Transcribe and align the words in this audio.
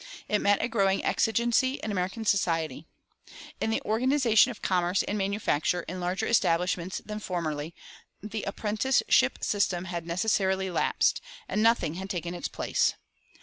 It 0.27 0.39
met 0.39 0.63
a 0.63 0.67
growing 0.67 1.05
exigency 1.05 1.73
in 1.75 1.91
American 1.91 2.25
society. 2.25 2.87
In 3.59 3.69
the 3.69 3.83
organization 3.83 4.49
of 4.49 4.63
commerce 4.63 5.03
and 5.03 5.15
manufacture 5.15 5.81
in 5.81 5.99
larger 5.99 6.25
establishments 6.25 7.03
than 7.05 7.19
formerly, 7.19 7.75
the 8.19 8.41
apprenticeship 8.47 9.43
system 9.43 9.85
had 9.85 10.07
necessarily 10.07 10.71
lapsed, 10.71 11.21
and 11.47 11.61
nothing 11.61 11.93
had 12.01 12.09
taken 12.09 12.33
its 12.33 12.47
place. 12.47 12.95